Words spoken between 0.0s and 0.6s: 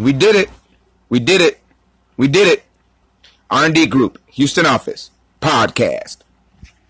We did it.